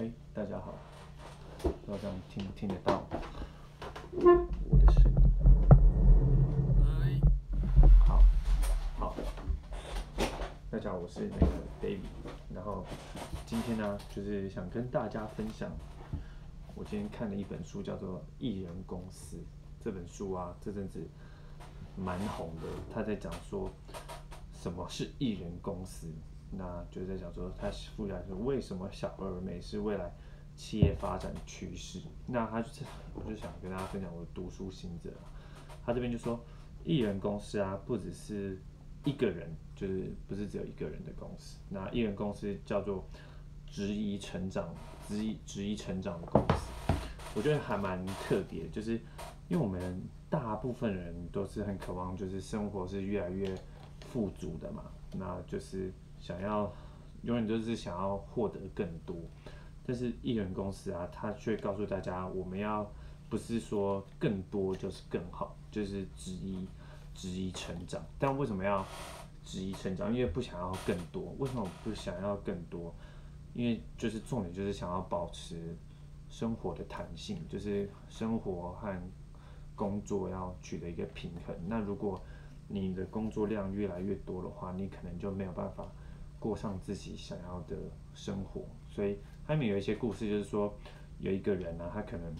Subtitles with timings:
[0.00, 0.78] 哎，大家好，
[1.60, 3.04] 不知道这样听不听得到
[4.70, 5.12] 我的声
[7.10, 7.20] 音？
[8.06, 8.22] 好，
[8.96, 9.16] 好，
[10.70, 11.46] 大家好，我是那个
[11.82, 11.98] David，
[12.54, 12.84] 然后
[13.44, 15.68] 今天呢，就是想跟大家分享，
[16.76, 19.36] 我今天看了一本书，叫做《艺人公司》
[19.80, 21.04] 这本书啊，这阵子
[21.96, 23.68] 蛮红的，他在讲说
[24.52, 26.06] 什么是艺人公司。
[26.50, 30.10] 那就在讲说，他附加说为什么小而美是未来
[30.56, 32.00] 企业发展趋势。
[32.26, 35.10] 那他就，我就想跟大家分享我的读书心得。
[35.84, 36.42] 他这边就说，
[36.84, 38.58] 艺人公司啊，不只是
[39.04, 41.58] 一个人，就是不是只有一个人的公司。
[41.68, 43.04] 那艺人公司叫做
[43.66, 44.74] 质疑成长、
[45.06, 46.92] 质疑质疑成长的公司，
[47.34, 48.66] 我觉得还蛮特别。
[48.70, 48.92] 就是
[49.48, 53.54] 因为我们大部分人都是很渴望，就是生活是越来越
[54.00, 55.92] 富足的嘛，那就是。
[56.20, 56.72] 想要
[57.22, 59.16] 永远都是想要获得更多，
[59.86, 62.88] 但是艺人公司啊，他却告诉大家，我们要
[63.28, 66.66] 不是说更多就是更好，就是质疑
[67.14, 68.00] 质疑成长。
[68.18, 68.86] 但为什么要
[69.44, 70.12] 质疑成长？
[70.14, 71.34] 因为不想要更多。
[71.38, 72.94] 为什么不想要更多？
[73.54, 75.76] 因为就是重点就是想要保持
[76.28, 78.96] 生活的弹性，就是生活和
[79.74, 81.56] 工作要取得一个平衡。
[81.66, 82.22] 那如果
[82.68, 85.86] 你的工作量越来越多的话，你可能就没有办法。
[86.38, 87.76] 过上自己想要的
[88.14, 90.72] 生活，所以他们有一些故事，就是说
[91.18, 92.32] 有一个人呢，他可能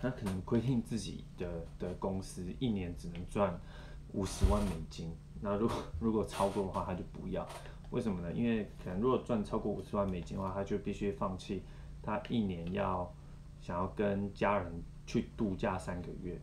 [0.00, 3.58] 他可能规定自己的的公司一年只能赚
[4.12, 7.46] 五十万美金，那如果如果超过的话，他就不要。
[7.90, 8.32] 为什么呢？
[8.32, 11.62] 因为可能如果赚超过五十万美金的话，他就必须放弃
[12.02, 13.12] 他一年要
[13.60, 14.72] 想要跟家人
[15.06, 16.40] 去度假三个月，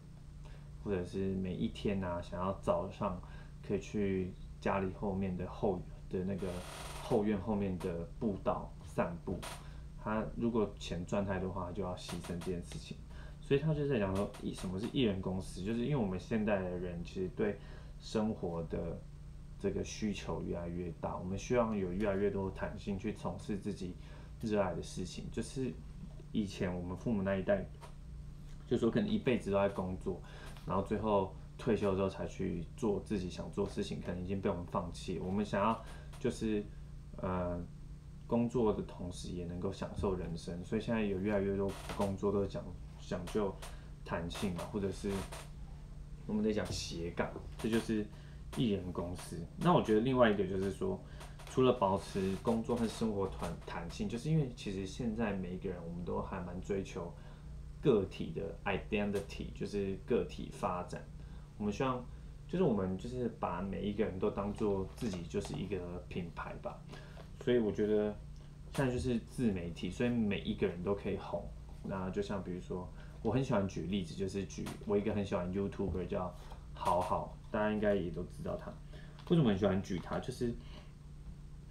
[0.83, 3.21] 或者是每一天呢，想要早上
[3.65, 5.81] 可以去家里后面的后。
[6.11, 6.47] 的那个
[7.01, 9.39] 后院后面的步道散步，
[10.03, 12.97] 他如果钱赚太多的话，就要牺牲这件事情。
[13.41, 17.57] 所以他就在讲说，艺什么是艺人公司，就是因为我们现代的人其实对
[17.99, 18.97] 生活的
[19.59, 23.93] 这个需求越来越大，我们需要有越来越多的弹性去从事自己
[24.39, 25.25] 热爱的事情。
[25.31, 25.69] 就是
[26.31, 27.65] 以前我们父母那一代，
[28.67, 30.21] 就说可能一辈子都在工作，
[30.65, 35.19] 然后最后退休之后才去做自己想做事情，可能已经被我们放弃。
[35.19, 35.83] 我们想要。
[36.21, 36.63] 就是，
[37.17, 37.59] 呃，
[38.27, 42.63] 工作的同时也能够享受人生，所以现在有越来越多工作都讲
[42.99, 43.51] 讲究
[44.05, 45.09] 弹性嘛，或者是
[46.27, 47.27] 我们得讲斜杠，
[47.57, 48.05] 这就是
[48.55, 49.35] 艺人公司。
[49.57, 51.01] 那我觉得另外一个就是说，
[51.49, 57.11] 除了保持工作和生活团弹性，就是因为其实现在每一个人我们都还蛮追求
[57.81, 61.03] 个体的 identity，就是个体发展，
[61.57, 62.05] 我们希望。
[62.51, 65.77] 就是我们就是把每一个人都当做自己就是一个
[66.09, 66.77] 品牌吧，
[67.39, 68.13] 所以我觉得
[68.73, 71.49] 现在就是自媒体，所以每一个人都可以红。
[71.81, 72.85] 那就像比如说，
[73.21, 76.35] 我很喜欢举例子，就是举我一个很喜欢 YouTuber 叫
[76.73, 78.69] 好好，大家应该也都知道他。
[79.29, 80.19] 为什么很喜欢举他？
[80.19, 80.53] 就是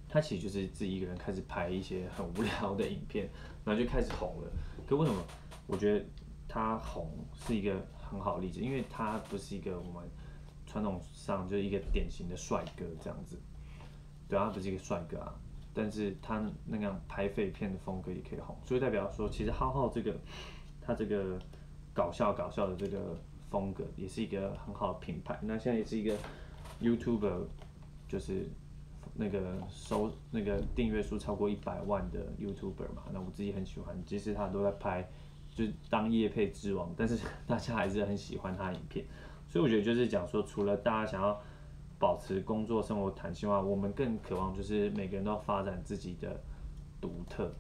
[0.09, 3.29] 他其实就是自己一个人开始拍一些很无聊的影片，
[3.67, 4.51] 然后就开始红了。
[4.87, 5.23] 可为什么
[5.67, 6.07] 我觉得
[6.49, 8.61] 他红是一个很好的例子？
[8.61, 10.09] 因为他不是一个我们。
[10.71, 13.37] 传统上就是一个典型的帅哥这样子，
[14.29, 15.35] 对啊，他不是一个帅哥啊，
[15.75, 20.17] 但是他那样拍废片的风格也可以红，所以代表说，其实浩浩这个
[20.81, 21.37] 他这个
[21.93, 23.19] 搞笑搞笑的这个
[23.51, 25.37] 风格也是一个很好的品牌。
[25.43, 26.17] 那现在也是一个
[26.81, 27.47] YouTuber，
[28.07, 28.49] 就是
[29.15, 33.03] 那个收那个订阅数超过一百万的 YouTuber 嘛。
[33.13, 35.09] 那我自己很喜欢，即使他都在拍，
[35.53, 39.05] 就是当叶配之王，但是大家还是很喜欢他的影片。
[39.51, 41.43] 所以我觉得就是讲说，除了大家想要
[41.99, 46.41] 保持工作生活弹性外，我们更渴望就是每个人都要发展自己的
[47.01, 47.53] 独特。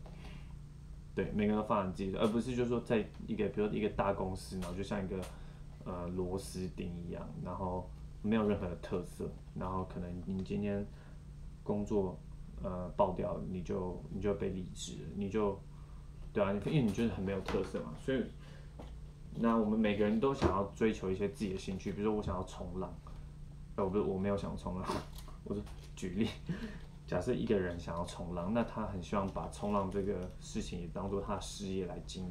[1.17, 5.21] 对，每个人都发展自己的，而不是就是说在一个比如一个大公司，然后就像一个
[5.85, 7.91] 呃螺丝钉一样，然后
[8.23, 10.87] 没有任何的特色，然后可能你今天
[11.65, 12.17] 工作
[12.63, 15.61] 呃爆掉，你就你就被离职，你就
[16.33, 18.25] 对啊，因为你觉得很没有特色嘛，所以。
[19.37, 22.93] 那我们每个人都想要追求一些自己的兴趣，比如说我想要冲浪，
[23.77, 24.91] 呃，我不是我没有想冲浪，
[25.45, 25.63] 我是
[25.97, 26.29] 举例，
[27.07, 32.31] 假设一个人想要冲浪，那他很希望把冲浪这个事情也当做他的事业来经营，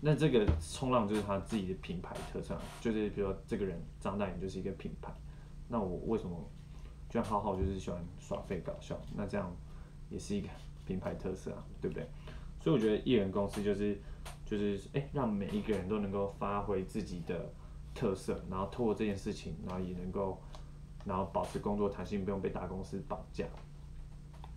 [0.00, 5.12] 那这个冲浪就是他自己的品牌特色，就是比如说这个人张大眼就是一个品牌，
[5.66, 6.36] 那我为什么
[7.08, 9.50] 就像浩浩就是喜欢耍废搞笑，那这样
[10.08, 10.48] 也是一个
[10.86, 12.06] 品牌特色啊，对不对？
[12.60, 13.98] 所以我觉得艺人公司就是。
[14.46, 17.52] 就是哎，让每一个人都能够发挥自己的
[17.94, 20.40] 特色，然后透过这件事情，然后也能够，
[21.04, 23.44] 然后保持工作弹性，不用被大公司绑架。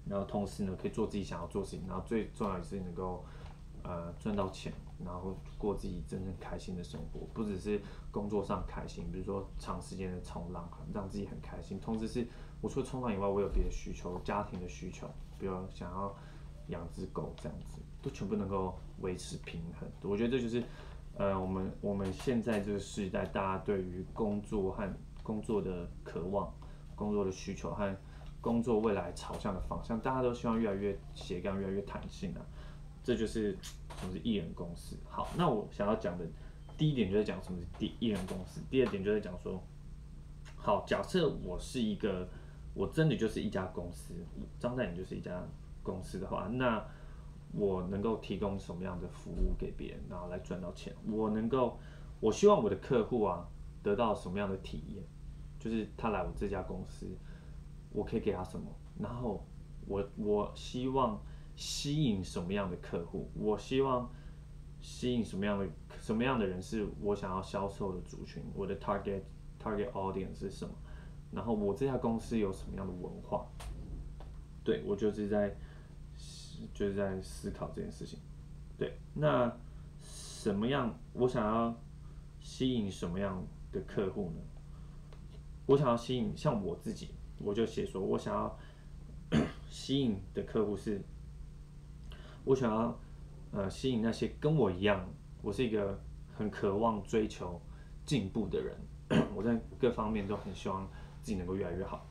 [0.05, 3.23] 然后同时呢可以做自己想要做的事情，然后最重要的是能够
[3.83, 7.81] 呃赚到钱，然后过自己真正开心的生活，不只是
[8.11, 11.79] 工作上开心，比如说长时间的冲浪，让自己很开心。
[11.79, 12.27] 同时是
[12.61, 15.07] 我除了冲浪以外，我有别的需求，家庭的需求，
[15.37, 16.15] 比如想要
[16.69, 19.87] 养只狗这样子，都全部能够维持平衡。
[20.01, 20.63] 我觉得这就是
[21.17, 26.53] 呃我们我们现在这个时代，大家对于工作和工作的渴望、
[26.95, 27.95] 工作的需求和
[28.41, 32.41] 工作未来朝向的方向，大家都希望越来越斜杠，越来越弹性啊。
[33.03, 33.57] 这就是
[33.97, 34.95] 什么是艺人公司。
[35.09, 36.25] 好，那我想要讲的
[36.77, 39.61] 第一点就在讲什么是第艺人公司，第二点就在讲说，
[40.55, 42.27] 好，假设我是一个，
[42.73, 44.13] 我真的就是一家公司，
[44.59, 45.41] 张代你就是一家
[45.83, 46.85] 公司的话，那
[47.51, 50.93] 我能够提供什么样的服务给别人，然后来赚到钱？
[51.09, 51.79] 我能够，
[52.19, 53.47] 我希望我的客户啊
[53.81, 55.03] 得到什么样的体验？
[55.59, 57.07] 就是他来我这家公司。
[57.91, 58.69] 我可以给他什么？
[58.99, 59.43] 然后
[59.87, 61.19] 我我希望
[61.55, 63.31] 吸引什么样的客户？
[63.33, 64.07] 我希望
[64.79, 65.67] 吸引什么样的
[65.97, 68.43] 什么样的人是我想要销售的族群？
[68.53, 69.23] 我的 target
[69.59, 70.75] target audience 是什么？
[71.31, 73.43] 然后我这家公司有什么样的文化？
[74.63, 75.57] 对我就是在
[76.73, 78.19] 就是在思考这件事情。
[78.77, 79.51] 对，那
[80.01, 80.97] 什么样？
[81.13, 81.75] 我想要
[82.39, 84.41] 吸引什么样的客户呢？
[85.65, 87.09] 我想要吸引像我自己。
[87.41, 88.59] 我就写说，我想要
[89.69, 91.01] 吸引的客户是，
[92.43, 92.99] 我想要
[93.51, 95.07] 呃吸引那些跟我一样，
[95.41, 95.97] 我是一个
[96.35, 97.61] 很渴望追求
[98.05, 98.77] 进步的人，
[99.33, 100.85] 我在各方面都很希望
[101.21, 102.05] 自己能够越来越好。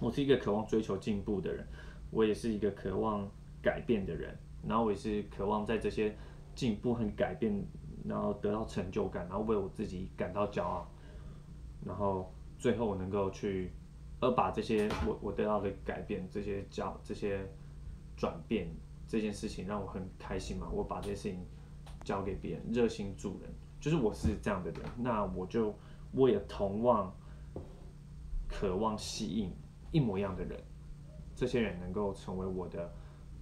[0.00, 1.64] 我是一个渴望追求进步的人，
[2.10, 3.30] 我也是一个渴望
[3.62, 4.36] 改变的人，
[4.66, 6.14] 然后我也是渴望在这些
[6.54, 7.64] 进步和改变，
[8.04, 10.86] 然后得到成就感，然后为我自己感到骄傲，
[11.84, 13.70] 然后最后我能够去。
[14.24, 17.44] 而把这些我我得到的改变，这些教这些
[18.16, 18.72] 转变
[19.08, 20.68] 这件事情让我很开心嘛。
[20.70, 21.44] 我把这些事情
[22.04, 23.50] 交给别人，热心助人，
[23.80, 24.82] 就是我是这样的人。
[24.96, 25.74] 那我就
[26.12, 27.12] 我也同望，
[28.48, 29.52] 渴望吸引
[29.90, 30.62] 一模一样的人，
[31.34, 32.94] 这些人能够成为我的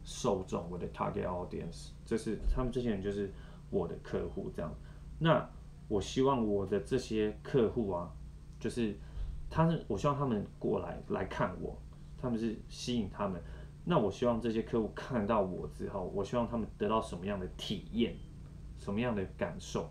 [0.04, 3.32] 受众，我的 target audience，这是他们这些人就是
[3.70, 4.74] 我的客户这样。
[5.18, 5.48] 那
[5.88, 8.10] 我希望我的这些客户啊，
[8.58, 8.96] 就是。
[9.52, 11.76] 他是，我希望他们过来来看我，
[12.16, 13.42] 他们是吸引他们。
[13.84, 18.14] 那我希望这些客户看到我之后，我希望他们得到什么样的体验，
[18.78, 19.90] 什么样的感受？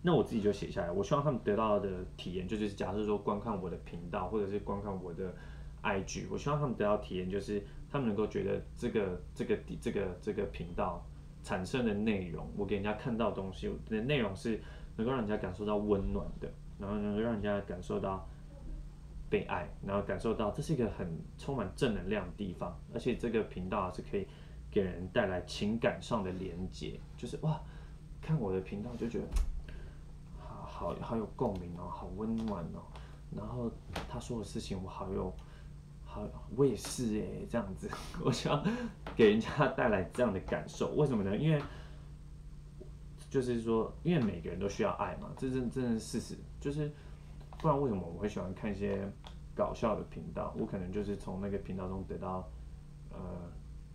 [0.00, 0.90] 那我自己就写下来。
[0.90, 5.34] 我希望他们得到的体验，就是假设说观看我的频道，或者是观看我的
[5.82, 7.62] IG，我希望他们得到体验，就是
[7.94, 11.00] 他们能够觉得这个这个这个这个频道
[11.44, 14.60] 产生的内容，我给人家看到东西的内容是
[14.96, 16.52] 能够让人家感受到温暖的。
[16.76, 18.28] 然后能够让人家感受到
[19.30, 21.08] 被爱，然后感受到这是一个很
[21.38, 24.26] 充满正能量的地方，而且这个频道是可以
[24.72, 27.60] 给人带来情感上的连接，就是哇，
[28.20, 29.24] 看我的频道就觉得
[30.36, 32.82] 好好好有共鸣哦，好温暖哦，
[33.30, 33.70] 然后
[34.08, 35.32] 他说的事情我好有
[36.56, 37.88] 我也是哎，这样子，
[38.22, 38.64] 我想
[39.16, 41.36] 给人家带来这样的感受，为什么呢？
[41.36, 41.62] 因为
[43.30, 46.36] 就是说，因为每个人都需要爱嘛，这真真是事实。
[46.60, 46.90] 就是，
[47.58, 49.10] 不然为什么我会喜欢看一些
[49.54, 50.54] 搞笑的频道？
[50.58, 52.48] 我可能就是从那个频道中得到
[53.10, 53.18] 呃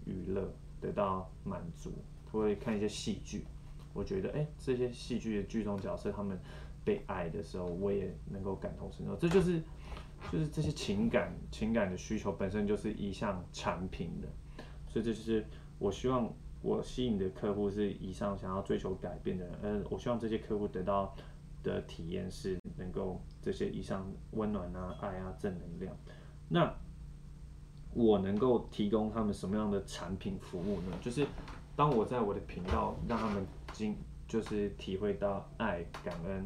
[0.06, 0.52] 娱乐，
[0.82, 1.94] 得到满足。
[2.32, 3.44] 会看一些戏剧，
[3.92, 6.40] 我觉得哎，这些戏剧的剧中角色他们
[6.86, 9.16] 被爱的时候，我也能够感同身受。
[9.16, 9.60] 这就是
[10.32, 14.28] 就是这些情感情感的需求本身就是一项产品的，
[14.88, 15.46] 所以这就是
[15.78, 16.32] 我希望。
[16.62, 21.16] 我吸引的客户是以上想要追求改变的人，呃，我希望这些客户得到
[21.64, 25.96] 的体验是能够这些以上温暖啊、爱啊、正能量。
[26.50, 26.70] 那
[27.94, 30.98] 我能够提供他们什么样的产品服务呢？
[31.02, 31.26] 就是
[31.78, 33.96] 当我在我的频道让他们经
[34.28, 36.46] 就是体会到爱、感恩，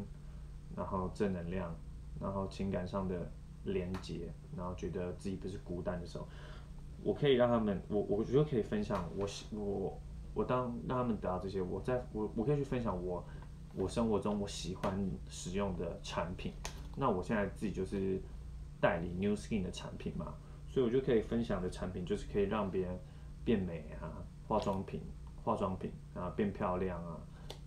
[0.76, 1.76] 然后正能量，
[2.22, 3.32] 然后情感上的
[3.66, 6.28] 连接，然后觉得自己不是孤单的时候。
[7.04, 10.02] 我可以让他们，我我觉得可以分享我我
[10.34, 13.24] 我当让他们得到这些，我在我我可以去分享我
[13.76, 14.98] 我生活中我喜欢
[15.30, 16.54] 使用的产品。
[16.96, 18.22] 那我现在自己就是
[18.80, 20.34] 代理 New Skin 的产品嘛，
[20.70, 22.98] 所以我就可以分享的产品就是可以让别人
[23.44, 25.02] 变美啊，化妆品
[25.44, 27.18] 化妆品啊变漂亮啊，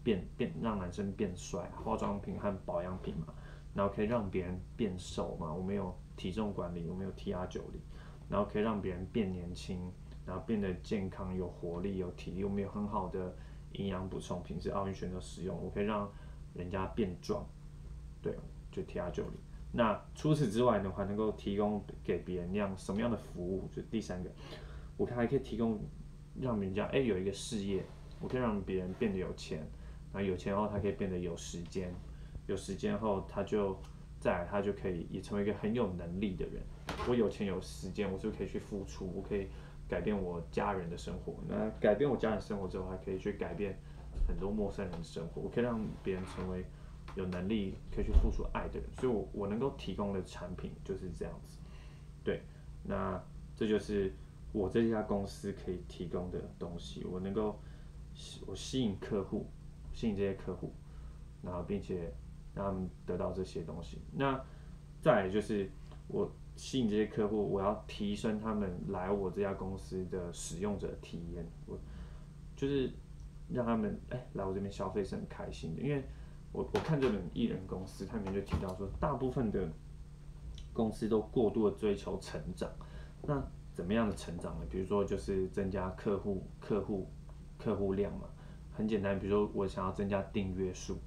[0.02, 3.34] 变变让男生变帅，化妆品和保养品嘛，
[3.76, 7.80] 然后可以让别人变瘦嘛，我没有体重管理，我没有 T R 九零。
[8.28, 9.78] 然后可以让别人变年轻，
[10.26, 12.42] 然后变得健康、有活力、有体力。
[12.42, 13.32] 我们有很好的
[13.74, 16.10] 营养补充，平时奥运选手使用，我可以让
[16.54, 17.46] 人家变壮。
[18.20, 18.36] 对，
[18.72, 19.34] 就 T R 九零。
[19.70, 23.68] 那除此之外的话，能够提供给别人那样什么样的服务？
[23.72, 24.30] 就第三个，
[24.96, 25.78] 我还可以提供
[26.40, 27.84] 让人家哎有一个事业，
[28.20, 29.58] 我可以让别人变得有钱，
[30.12, 31.94] 然后有钱后他可以变得有时间，
[32.46, 33.76] 有时间后他就
[34.18, 36.62] 再来他就可以也成为一个很有能力的人。
[37.08, 39.48] 我有钱有时间，我就可以去付出，我可以
[39.88, 41.34] 改变我家人的生活。
[41.48, 43.78] 那改变我家人生活之后，还可以去改变
[44.26, 45.42] 很多陌生人的生活。
[45.42, 46.64] 我可以让别人成为
[47.14, 48.88] 有能力可以去付出爱的人。
[48.98, 51.58] 所以，我我能够提供的产品就是这样子。
[52.24, 52.42] 对，
[52.82, 53.22] 那
[53.54, 54.12] 这就是
[54.52, 57.04] 我这家公司可以提供的东西。
[57.04, 57.58] 我能够
[58.14, 59.46] 吸我吸引客户，
[59.92, 60.72] 吸引这些客户，
[61.42, 62.12] 然后并且
[62.56, 64.00] 让他们得到这些东西。
[64.12, 64.44] 那
[65.00, 65.70] 再就是
[66.08, 66.28] 我。
[66.58, 71.78] 吸引这些客户，我要提升他们来我这家公司的使用者体验，我
[72.56, 72.90] 就是
[73.50, 76.02] 让他们哎来我这边消费是很开心的，因为
[76.52, 79.68] 我我看这本艺人公司，他里面就提到说，大部分的
[80.72, 82.70] 公司都过度的追求成长，
[83.20, 84.64] 那怎么样的成长呢？
[84.70, 87.06] 比如说就是增加客户客户
[87.58, 88.30] 客户量嘛，
[88.72, 90.98] 很简单，比如说我想要增加订阅数，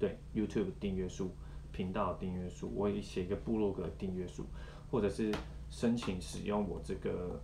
[0.00, 1.30] 对 YouTube 订阅数。
[1.72, 4.44] 频道订阅数，我也写一个部落格订阅数，
[4.90, 5.32] 或者是
[5.70, 7.40] 申请使用我这个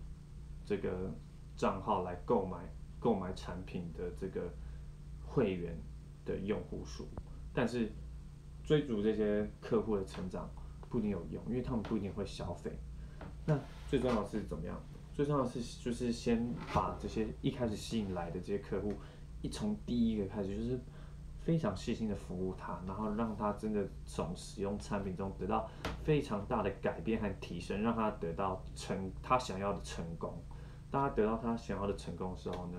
[0.64, 1.14] 这个
[1.56, 2.58] 账号来购买
[2.98, 4.52] 购买产品的这个
[5.24, 5.80] 会员
[6.24, 7.06] 的用户数，
[7.54, 7.92] 但是
[8.64, 10.50] 追逐这些客户的成长
[10.90, 12.76] 不一定有用，因为他们不一定会消费。
[13.46, 13.56] 那
[13.88, 14.78] 最重要的是怎么样？
[15.14, 18.92] 最重要的是就是先把这些一开始吸引来的这些客户，
[19.40, 20.80] 一从第一个开始就是。
[21.46, 25.70] 非常细心的服务他，然后让他真的从使用产品中得到
[26.02, 30.34] 非常大的改变和提升，让他得到成他想要的成功。
[30.90, 32.78] 当他得到他想要的成功的时候呢，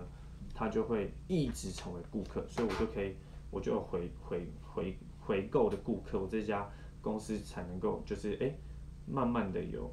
[0.54, 3.16] 他就会一直成为顾客，所以我就可以，
[3.50, 6.70] 我就回回回回购的顾客，我这家
[7.02, 8.54] 公司才能够就是哎，
[9.06, 9.90] 慢慢的有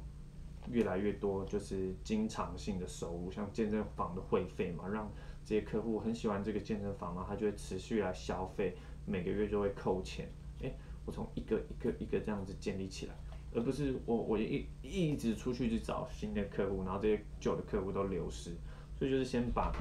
[0.67, 5.09] 越来越多就是经常性的收入，像健身房的会费嘛，让。
[5.45, 8.75] 这些客户很喜欢这个健身房然后他就会持续来消费，
[9.05, 10.27] 每个月就会扣钱。
[10.63, 10.73] 哎，
[11.05, 13.13] 我从一个一个一个这样子建立起来，
[13.53, 18.55] 而不是我我一一直出去去找新的客户，然后这些旧的客户都流失。
[18.97, 19.71] 所以就是先把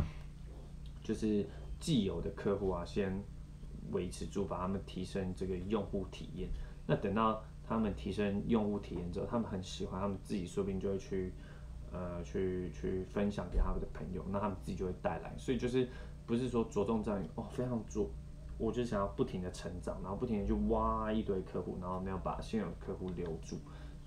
[1.02, 1.47] 就是
[1.80, 3.18] 既有的客户啊，先
[3.90, 6.50] 维持住，把他们提升这个用户体验。
[6.87, 11.33] 那等到他们提升用户体验之后，他们很喜欢，他们自己说不定就会去。
[11.95, 15.89] 呃，去去分享给他们的朋友，那他们自己就会带来，所以就是
[16.27, 18.11] 不是说着重在于哦，非常着，
[18.59, 23.59] 我就想要不停的成长，然后不停的去挖一堆客户，然后我们要把现有的客户留住，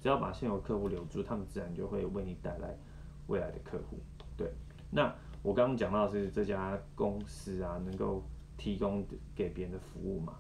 [0.02, 2.78] 只要把现有客户留住，他们自然就会为你带来
[3.28, 3.98] 未来的客户。
[4.36, 4.52] 对，
[4.92, 8.22] 那我刚刚讲到是这家公司啊，能够
[8.58, 10.34] 提供给别人的服务嘛，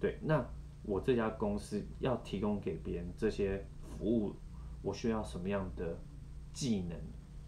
[0.00, 0.44] 对，那
[0.82, 4.34] 我这家公司要提供给别人这些服务，
[4.82, 5.96] 我需要什么样的？
[6.52, 6.98] 技能，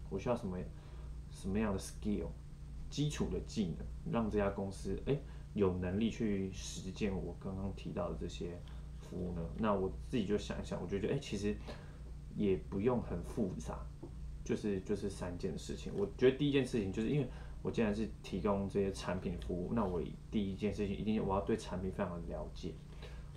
[0.09, 0.57] 我需要什么
[1.29, 2.27] 什么样的 skill，
[2.89, 5.17] 基础的技能，让这家公司哎
[5.53, 8.59] 有能力去实践我刚刚提到的这些
[8.99, 9.41] 服务呢？
[9.57, 11.55] 那我自己就想一想，我觉得哎其实
[12.35, 13.79] 也不用很复杂，
[14.43, 15.91] 就是就是三件事情。
[15.95, 17.27] 我觉得第一件事情就是因为
[17.61, 22.73] 我既然是提供这些产品服务，那我第一件事情一定我要对产品非常的了解，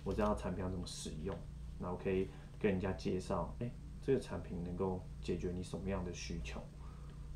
[0.04, 1.36] 我知道产品要怎么使用，
[1.78, 3.70] 那我可以跟人家介绍哎。
[4.06, 6.62] 这个产品能够解决你什么样的需求？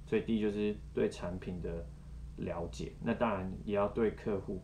[0.06, 1.84] 所以第一就是对产品的
[2.36, 4.62] 了解，那当然也要对客户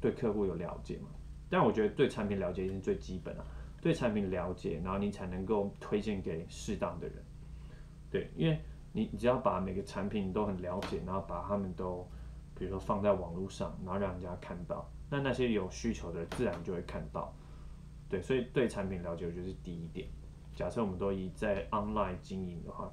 [0.00, 1.10] 对客户有了解嘛。
[1.50, 3.44] 但我觉得对产品了解是最基本啊，
[3.82, 7.22] 对产品了解，然后你才能够推荐给适当的人。
[8.10, 8.58] 对，因为
[8.92, 12.08] 你只要把每个产品都很了解，然后把他们都
[12.54, 17.34] 比如说放在网络上，然后让人家看到，那那些有需求的自然就会看到。
[18.08, 20.08] 对，所以对产品了解，我觉得是第一点。
[20.54, 22.90] 假设我们都以在 online 经营的话，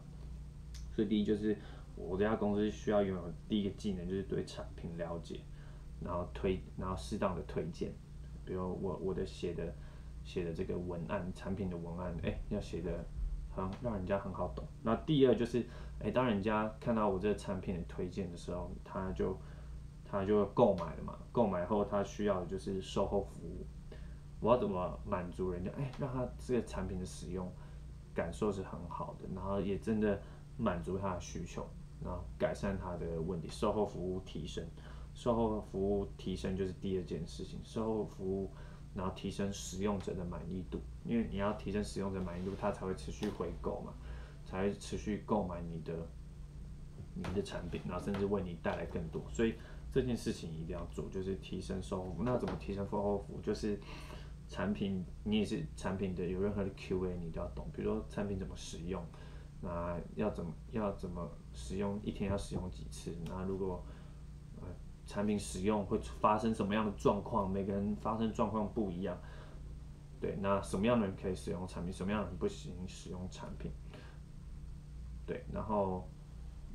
[0.91, 1.55] 所以第一就是
[1.95, 5.39] 我这家公司需要拥有第一个技能，就是对产品了解，
[6.01, 7.93] 然后推，然后适当的推荐。
[8.43, 9.73] 比如我我的写的
[10.23, 13.05] 写的这个文案，产品的文案，哎，要写的
[13.49, 14.67] 很让人家很好懂。
[14.81, 15.65] 那第二就是，
[15.99, 19.39] 哎，当人家看到我这个产品的推荐的时候，他就
[20.03, 21.17] 他就购买了嘛。
[21.31, 23.65] 购买后他需要的就是售后服务。
[24.43, 25.71] 我要怎么满足人家？
[25.77, 27.49] 哎，让他这个产品的使用
[28.13, 30.21] 感受是很好的，然后也真的
[30.57, 31.65] 满足他的需求，
[32.03, 34.61] 然后改善他的问题，售后服务提升，
[35.13, 38.51] 售后服务提升就是第二件事情，售后服务
[38.93, 43.93] 然后提升使用者的满意度，因为你要提升使用者满意度，他才会持续回购嘛，
[44.45, 45.93] 才会持续购买你的
[47.15, 49.55] 你的产品，然后甚至为你带来更多，所以
[49.89, 52.23] 这件事情一定要做，就是提升售后服务。
[52.23, 53.41] 那怎么提升售后服务？
[53.41, 53.79] 就是
[54.53, 59.03] 产品，你也是产品的有任何的 Q&A，你都要懂，比如说产品怎么使用，
[59.61, 63.83] 那要怎么要怎么使用，一天要使用几次，那如果
[64.61, 64.67] 呃
[65.07, 69.17] 产品使用会发生什么样的状况，每个人发生状况不一样，
[70.21, 73.71] 对，那什么样的人可以使用产品，什么样的人不行使用产品，
[75.25, 76.07] 对，然后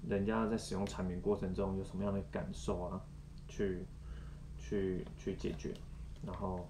[0.09, 3.01] 人家在使用产品过程中有什么样的感受啊，
[3.47, 3.87] 去
[4.59, 5.73] 去去解决，
[6.27, 6.69] 然后。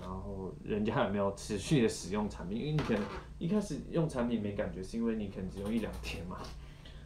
[0.00, 2.58] 然后人家有没有持续的使用产品？
[2.58, 3.02] 因为你可能
[3.38, 6.38] 一开始用产品没感觉，是因为你可能只用一两天嘛。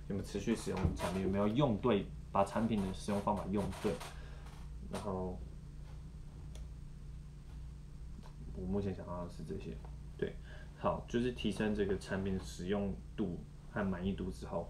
[0.09, 1.23] 有没有持续使用产品？
[1.23, 2.07] 有没有用对？
[2.31, 3.93] 把产品的使用方法用对？
[4.91, 5.39] 然后
[8.57, 9.77] 我目前想到的是这些。
[10.17, 10.35] 对，
[10.79, 13.39] 好，就是提升这个产品的使用度
[13.71, 14.69] 和满意度之后，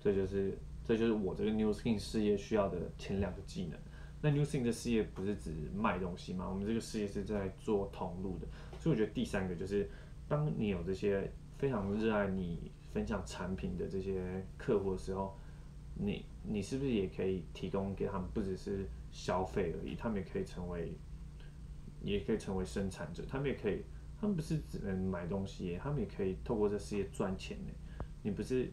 [0.00, 3.78] 这就是这就是我这个 New Skin 事业需要的前两个技能。
[4.20, 6.48] 那 New Thing 的事业不是指卖东西吗？
[6.48, 8.46] 我们这个事业是在做通路的，
[8.80, 9.88] 所以我觉得第三个就是，
[10.26, 15.36] 当你有这些非常热爱你分享产品的这些客户的时候，
[15.94, 20.92] 你你是不是也可以提供给他们，不只是消费而已，他们也可以成为，
[22.02, 23.84] 也可以成为生产者，他们也可以，
[24.20, 27.72] 他们不是只能买东西，他们也可以透过这事业赚钱呢。
[28.22, 28.68] 你不是？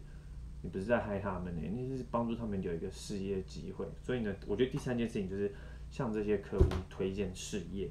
[0.65, 3.86] 你不是在害他们呢，你是帮助他们有一个事业机会。
[4.01, 5.53] 所以呢，我觉得第三件事情就是
[5.91, 7.88] 向这些客户推荐事业，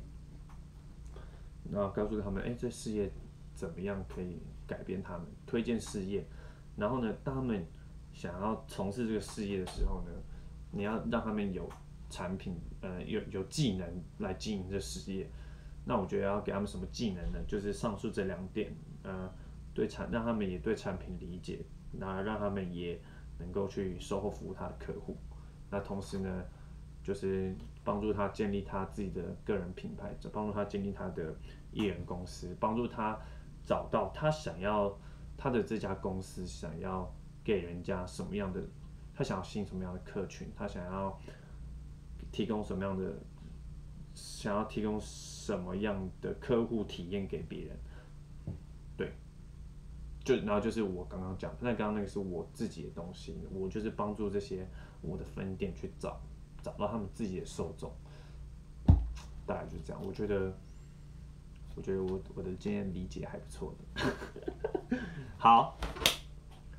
[1.71, 3.09] 然后告诉他们，哎，这事业
[3.55, 6.27] 怎么样可以改变他们，推荐事业。
[6.77, 7.65] 然后呢，当他们
[8.13, 10.11] 想要从事这个事业的时候呢，
[10.73, 11.71] 你要让他们有
[12.11, 13.89] 产品，呃，有有技能
[14.19, 15.31] 来经营这事业。
[15.85, 17.39] 那我觉得要给他们什么技能呢？
[17.47, 19.33] 就是上述这两点，呃，
[19.73, 21.61] 对产让他们也对产品理解。
[21.99, 23.01] 那让他们也
[23.39, 25.17] 能够去售后服务他的客户，
[25.71, 26.45] 那同时呢，
[27.03, 31.35] 就是帮助他建立他自己的个人品牌，帮助他建立他的
[31.73, 33.19] 艺人公司，帮助他
[33.65, 34.97] 找到他想要
[35.37, 38.63] 他的这家公司想要给人家什么样的，
[39.15, 41.19] 他想要吸引什么样的客群，他想要
[42.31, 43.13] 提供什么样的，
[44.15, 47.77] 想要提供什么样的客户体验给别人。
[50.25, 54.67] 就然后就是我刚刚讲，那刚刚那个是我自己的东西，我就是帮助这些
[55.03, 56.19] 我的分店去找
[56.63, 57.93] 找到他们自己的受众，
[59.47, 60.03] 大概就是这样。
[60.03, 60.57] 我觉得，
[61.77, 64.99] 我觉得我我的经验理解还不错的。
[65.37, 65.77] 好，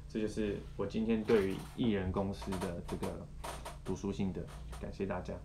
[0.10, 3.28] 这就是我今天对于艺人公司的这个
[3.84, 4.44] 读书心得，
[4.82, 5.36] 感谢大家。